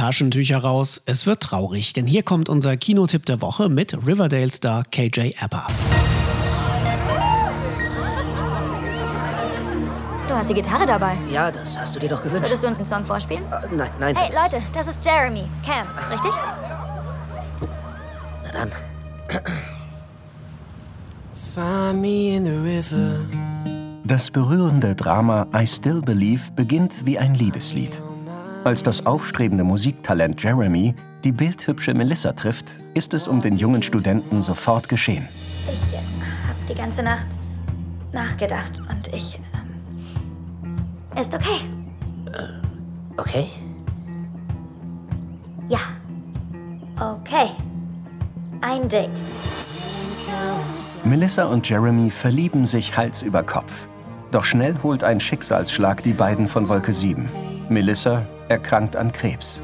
Taschentücher 0.00 0.56
raus. 0.56 1.02
Es 1.04 1.26
wird 1.26 1.42
traurig, 1.42 1.92
denn 1.92 2.06
hier 2.06 2.22
kommt 2.22 2.48
unser 2.48 2.74
Kinotipp 2.78 3.26
der 3.26 3.42
Woche 3.42 3.68
mit 3.68 3.94
Riverdale-Star 4.06 4.84
KJ 4.90 5.34
Apper. 5.38 5.66
Du 10.26 10.34
hast 10.34 10.48
die 10.48 10.54
Gitarre 10.54 10.86
dabei. 10.86 11.18
Ja, 11.30 11.50
das 11.50 11.78
hast 11.78 11.94
du 11.94 12.00
dir 12.00 12.08
doch 12.08 12.22
gewünscht. 12.22 12.46
Würdest 12.46 12.64
du 12.64 12.68
uns 12.68 12.78
einen 12.78 12.86
Song 12.86 13.04
vorspielen? 13.04 13.44
Äh, 13.52 13.74
nein, 13.74 13.90
nein. 14.00 14.16
Hey. 14.16 14.34
Leute, 14.34 14.62
das 14.72 14.86
ist 14.86 15.04
Jeremy. 15.04 15.44
Cam, 15.66 15.86
richtig? 16.10 16.32
Na 18.42 18.52
dann. 18.52 18.72
Das 24.04 24.30
berührende 24.30 24.94
Drama 24.94 25.46
I 25.54 25.66
Still 25.66 26.00
Believe 26.00 26.50
beginnt 26.56 27.04
wie 27.04 27.18
ein 27.18 27.34
Liebeslied. 27.34 28.02
Als 28.62 28.82
das 28.82 29.06
aufstrebende 29.06 29.64
Musiktalent 29.64 30.42
Jeremy 30.42 30.94
die 31.24 31.32
bildhübsche 31.32 31.94
Melissa 31.94 32.32
trifft, 32.32 32.80
ist 32.94 33.14
es 33.14 33.26
um 33.26 33.40
den 33.40 33.56
jungen 33.56 33.82
Studenten 33.82 34.42
sofort 34.42 34.88
geschehen. 34.88 35.28
Ich 35.66 35.94
äh, 35.94 35.96
habe 35.96 36.58
die 36.68 36.74
ganze 36.74 37.02
Nacht 37.02 37.26
nachgedacht 38.12 38.80
und 38.90 39.08
ich. 39.14 39.40
Ähm, 40.62 40.76
ist 41.18 41.34
okay. 41.34 41.60
Okay. 43.16 43.46
Ja. 45.68 45.80
Okay. 46.96 47.50
Ein 48.60 48.88
Date. 48.88 49.22
Melissa 51.04 51.44
und 51.44 51.68
Jeremy 51.68 52.10
verlieben 52.10 52.66
sich 52.66 52.96
Hals 52.96 53.22
über 53.22 53.42
Kopf. 53.42 53.88
Doch 54.30 54.44
schnell 54.44 54.74
holt 54.82 55.02
ein 55.02 55.18
Schicksalsschlag 55.18 56.02
die 56.02 56.12
beiden 56.12 56.46
von 56.46 56.68
Wolke 56.68 56.92
7. 56.92 57.49
Melissa 57.70 58.26
erkrankt 58.48 58.96
an 58.96 59.12
Krebs. 59.12 59.60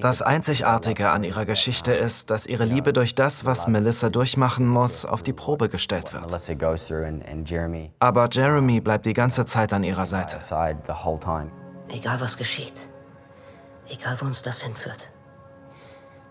Das 0.00 0.22
Einzigartige 0.22 1.10
an 1.10 1.24
ihrer 1.24 1.44
Geschichte 1.44 1.92
ist, 1.92 2.30
dass 2.30 2.46
ihre 2.46 2.64
Liebe 2.64 2.94
durch 2.94 3.14
das, 3.14 3.44
was 3.44 3.68
Melissa 3.68 4.08
durchmachen 4.08 4.66
muss, 4.66 5.04
auf 5.04 5.22
die 5.22 5.34
Probe 5.34 5.68
gestellt 5.68 6.14
wird. 6.14 6.24
Aber 7.98 8.28
Jeremy 8.32 8.80
bleibt 8.80 9.04
die 9.04 9.12
ganze 9.12 9.44
Zeit 9.44 9.74
an 9.74 9.82
ihrer 9.82 10.06
Seite. 10.06 10.38
Egal 11.88 12.18
was 12.22 12.38
geschieht. 12.38 12.88
Egal 13.90 14.16
wo 14.18 14.24
uns 14.24 14.40
das 14.40 14.62
hinführt. 14.62 15.12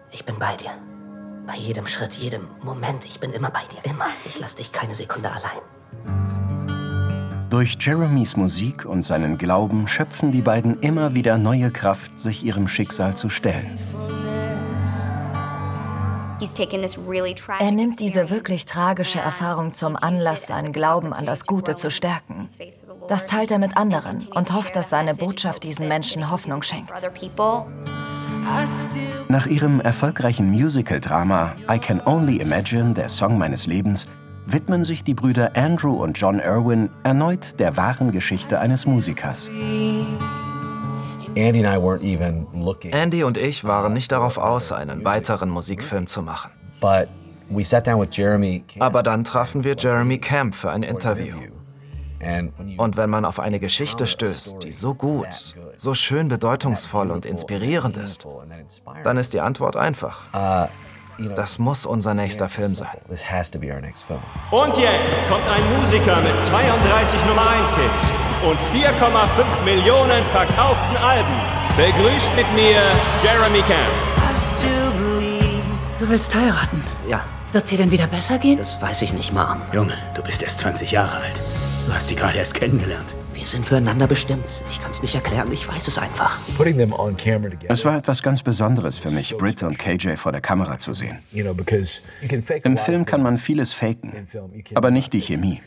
Ich 0.10 0.26
bin 0.26 0.40
bei 0.40 0.56
dir. 0.56 0.72
Bei 1.46 1.56
jedem 1.58 1.86
Schritt, 1.86 2.16
jedem 2.16 2.48
Moment. 2.64 3.06
Ich 3.06 3.20
bin 3.20 3.32
immer 3.34 3.52
bei 3.52 3.62
dir. 3.72 3.88
Immer. 3.88 4.08
Ich 4.26 4.40
lass 4.40 4.56
dich 4.56 4.72
keine 4.72 4.96
Sekunde 4.96 5.30
allein. 5.30 5.62
Durch 7.50 7.78
Jeremys 7.80 8.36
Musik 8.36 8.86
und 8.86 9.04
seinen 9.04 9.38
Glauben 9.38 9.88
schöpfen 9.88 10.32
die 10.32 10.42
beiden 10.42 10.80
immer 10.82 11.14
wieder 11.14 11.38
neue 11.38 11.70
Kraft, 11.70 12.20
sich 12.20 12.44
ihrem 12.44 12.68
Schicksal 12.68 13.16
zu 13.16 13.30
stellen. 13.30 13.78
Er 17.60 17.72
nimmt 17.72 18.00
diese 18.00 18.30
wirklich 18.30 18.66
tragische 18.66 19.20
Erfahrung 19.20 19.74
zum 19.74 19.96
Anlass, 19.96 20.48
seinen 20.48 20.74
Glauben 20.74 21.14
an 21.14 21.26
das 21.26 21.46
Gute 21.46 21.76
zu 21.76 21.90
stärken. 21.90 22.48
Das 23.08 23.28
teilt 23.28 23.52
er 23.52 23.60
mit 23.60 23.78
anderen 23.78 24.18
und 24.34 24.54
hofft, 24.54 24.76
dass 24.76 24.90
seine 24.90 25.16
Botschaft 25.16 25.64
diesen 25.64 25.88
Menschen 25.88 26.32
Hoffnung 26.32 26.62
schenkt. 26.62 26.94
Nach 29.28 29.48
ihrem 29.48 29.80
erfolgreichen 29.82 30.52
Musical-Drama 30.52 31.54
I 31.72 31.80
Can 31.80 32.02
Only 32.06 32.38
Imagine, 32.38 32.94
der 32.94 33.10
Song 33.10 33.38
meines 33.38 33.66
Lebens, 33.66 34.08
widmen 34.46 34.84
sich 34.84 35.04
die 35.04 35.14
Brüder 35.14 35.52
Andrew 35.56 36.02
und 36.02 36.18
John 36.20 36.40
Irwin 36.40 36.90
erneut 37.04 37.60
der 37.60 37.78
wahren 37.78 38.12
Geschichte 38.12 38.60
eines 38.60 38.86
Musikers. 38.86 39.50
Andy 42.92 43.24
und 43.24 43.38
ich 43.38 43.66
waren 43.66 43.94
nicht 43.94 44.12
darauf 44.12 44.38
aus, 44.38 44.72
einen 44.72 45.04
weiteren 45.04 45.50
Musikfilm 45.50 46.08
zu 46.08 46.22
machen. 46.22 46.52
Aber 48.80 49.04
dann 49.04 49.24
trafen 49.24 49.64
wir 49.64 49.76
Jeremy 49.78 50.18
Camp 50.18 50.56
für 50.56 50.72
ein 50.72 50.84
Interview. 50.84 51.36
Und 52.78 52.98
wenn 52.98 53.10
man 53.10 53.26
auf 53.26 53.40
eine 53.40 53.60
Geschichte 53.60 54.08
stößt, 54.08 54.64
die 54.64 54.72
so 54.72 54.96
gut, 54.96 55.56
so 55.76 55.94
schön 55.94 56.28
bedeutungsvoll 56.28 57.12
und 57.12 57.26
inspirierend 57.26 57.98
ist, 57.98 58.26
dann 59.04 59.18
ist 59.18 59.34
die 59.34 59.42
Antwort 59.42 59.76
einfach. 59.76 60.24
Das 61.36 61.60
muss 61.60 61.86
unser 61.86 62.14
nächster 62.14 62.48
Film 62.48 62.74
sein. 62.74 62.98
Und 64.52 64.78
jetzt 64.78 65.18
kommt 65.30 65.48
ein 65.48 65.78
Musiker 65.78 66.22
mit 66.22 66.38
32 66.46 67.26
Nummer 67.28 67.50
1 67.50 67.76
Hits 67.76 68.12
und 68.46 68.58
4,5 68.74 69.64
Millionen 69.64 70.24
verkauften 70.26 70.98
Alben. 70.98 71.36
Begrüßt 71.78 72.36
mit 72.36 72.52
mir 72.54 72.82
Jeremy 73.24 73.60
Camp. 73.62 73.94
Du 76.00 76.10
willst 76.10 76.36
heiraten. 76.36 76.84
Ja, 77.08 77.22
Wird 77.54 77.68
sie 77.70 77.78
denn 77.78 77.92
wieder 77.92 78.08
besser 78.08 78.38
gehen? 78.38 78.58
das 78.58 78.82
weiß 78.82 79.02
ich 79.04 79.14
nicht, 79.14 79.32
Mom. 79.34 79.62
Junge, 79.72 79.94
du 80.14 80.22
bist 80.22 80.42
erst 80.42 80.60
20 80.60 80.92
Jahre 80.92 81.16
alt. 81.22 81.42
Du 81.88 81.94
hast 81.94 82.08
sie 82.10 82.16
gerade 82.16 82.38
erst 82.38 82.54
kennengelernt. 82.54 83.16
Wir 83.46 83.52
sind 83.52 83.64
füreinander 83.64 84.08
bestimmt. 84.08 84.64
Ich 84.72 84.82
kann's 84.82 85.04
nicht 85.04 85.14
erklären, 85.14 85.52
ich 85.52 85.68
weiß 85.68 85.88
es 85.88 86.00
einfach. 86.00 86.40
Es 87.68 87.86
war 87.86 87.96
etwas 87.96 88.24
ganz 88.24 88.42
Besonderes 88.42 88.98
für 88.98 89.12
mich, 89.12 89.38
Britt 89.38 89.62
und 89.62 89.78
KJ 89.78 90.16
vor 90.16 90.32
der 90.32 90.42
Kamera 90.42 90.80
zu 90.80 90.94
sehen. 90.94 91.20
Im 92.64 92.78
Film 92.78 93.06
kann 93.06 93.22
man 93.22 93.38
vieles 93.38 93.72
faken, 93.72 94.28
aber 94.74 94.90
nicht 94.90 95.14
die 95.14 95.22
Chemie. 95.22 95.62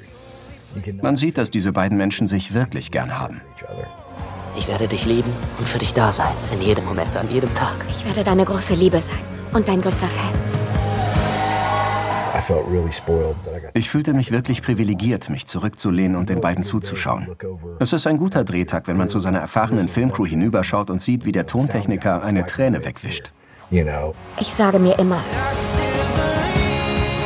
Man 1.01 1.15
sieht, 1.15 1.39
dass 1.39 1.53
diese 1.53 1.71
beiden 1.71 1.97
Menschen 1.97 2.27
sich 2.27 2.53
wirklich 2.53 2.91
gern 2.91 3.17
haben. 3.17 3.43
Ich 4.57 4.67
werde 4.67 4.89
dich 4.89 5.07
lieben 5.07 5.33
und 5.61 5.69
für 5.69 5.79
dich 5.79 5.95
da 5.95 6.13
sein. 6.13 6.33
In 6.53 6.61
jedem 6.61 6.85
Moment, 6.85 7.15
an 7.15 7.31
jedem 7.31 7.55
Tag. 7.55 7.77
Ich 7.91 8.05
werde 8.05 8.25
deine 8.25 8.45
große 8.45 8.75
Liebe 8.75 9.01
sein 9.01 9.21
und 9.53 9.69
dein 9.69 9.81
größter 9.81 10.09
Fan. 10.09 10.58
Ich 13.75 13.91
fühlte 13.91 14.15
mich 14.15 14.31
wirklich 14.31 14.63
privilegiert, 14.63 15.29
mich 15.31 15.47
zurückzulehnen 15.47 16.17
und 16.17 16.29
den 16.29 16.41
beiden 16.41 16.63
zuzuschauen. 16.63 17.29
Es 17.79 17.93
ist 17.93 18.07
ein 18.07 18.17
guter 18.17 18.45
Drehtag, 18.45 18.89
wenn 18.89 18.97
man 18.97 19.09
zu 19.09 19.19
seiner 19.19 19.39
erfahrenen 19.39 19.89
Filmcrew 19.89 20.27
hinüberschaut 20.27 20.91
und 20.91 21.01
sieht, 21.01 21.25
wie 21.25 21.33
der 21.33 21.47
Tontechniker 21.47 22.23
eine 22.23 22.47
Träne 22.47 22.85
wegwischt. 22.85 23.33
Ich 23.71 24.55
sage 24.55 24.79
mir 24.79 24.99
immer, 24.99 25.23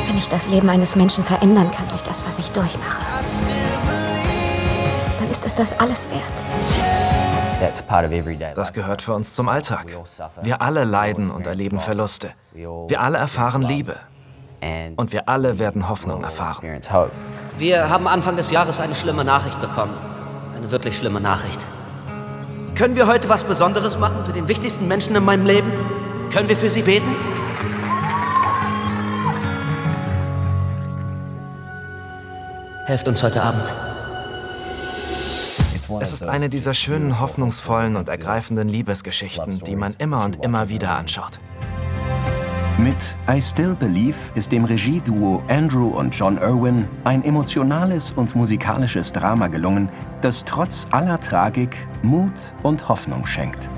wenn 0.07 0.17
ich 0.17 0.27
das 0.27 0.49
Leben 0.49 0.69
eines 0.69 0.95
Menschen 0.95 1.23
verändern 1.23 1.71
kann 1.71 1.87
durch 1.87 2.03
das, 2.03 2.25
was 2.25 2.39
ich 2.39 2.51
durchmache, 2.51 3.01
dann 5.19 5.29
ist 5.29 5.45
es 5.45 5.55
das 5.55 5.79
alles 5.79 6.09
wert. 6.09 6.43
Das 8.55 8.73
gehört 8.73 9.01
für 9.01 9.13
uns 9.13 9.33
zum 9.33 9.47
Alltag. 9.47 9.97
Wir 10.41 10.61
alle 10.61 10.83
leiden 10.83 11.31
und 11.31 11.47
erleben 11.47 11.79
Verluste. 11.79 12.31
Wir 12.53 12.99
alle 12.99 13.17
erfahren 13.17 13.61
Liebe. 13.61 13.95
Und 14.95 15.11
wir 15.11 15.27
alle 15.27 15.59
werden 15.59 15.89
Hoffnung 15.89 16.23
erfahren. 16.23 16.79
Wir 17.57 17.89
haben 17.89 18.07
Anfang 18.07 18.35
des 18.35 18.51
Jahres 18.51 18.79
eine 18.79 18.95
schlimme 18.95 19.23
Nachricht 19.23 19.59
bekommen. 19.61 19.93
Eine 20.55 20.71
wirklich 20.71 20.97
schlimme 20.97 21.21
Nachricht. 21.21 21.59
Können 22.75 22.95
wir 22.95 23.07
heute 23.07 23.29
was 23.29 23.43
Besonderes 23.43 23.99
machen 23.99 24.25
für 24.25 24.33
den 24.33 24.47
wichtigsten 24.47 24.87
Menschen 24.87 25.15
in 25.15 25.23
meinem 25.23 25.45
Leben? 25.45 25.71
Können 26.31 26.49
wir 26.49 26.57
für 26.57 26.69
sie 26.69 26.81
beten? 26.81 27.15
Helft 32.85 33.07
uns 33.07 33.21
heute 33.21 33.43
Abend. 33.43 33.65
Es 35.99 36.11
ist 36.11 36.23
eine 36.23 36.49
dieser 36.49 36.73
schönen, 36.73 37.19
hoffnungsvollen 37.19 37.95
und 37.95 38.09
ergreifenden 38.09 38.67
Liebesgeschichten, 38.67 39.59
die 39.59 39.75
man 39.75 39.93
immer 39.99 40.25
und 40.25 40.43
immer 40.43 40.69
wieder 40.69 40.95
anschaut. 40.95 41.39
Mit 42.77 43.15
I 43.29 43.39
Still 43.39 43.75
Believe 43.75 44.17
ist 44.33 44.51
dem 44.51 44.65
Regieduo 44.65 45.43
Andrew 45.47 45.89
und 45.89 46.15
John 46.15 46.37
Irwin 46.37 46.87
ein 47.03 47.23
emotionales 47.23 48.11
und 48.11 48.35
musikalisches 48.35 49.13
Drama 49.13 49.47
gelungen, 49.47 49.89
das 50.21 50.43
trotz 50.43 50.87
aller 50.89 51.19
Tragik 51.19 51.87
Mut 52.01 52.31
und 52.63 52.89
Hoffnung 52.89 53.27
schenkt. 53.27 53.69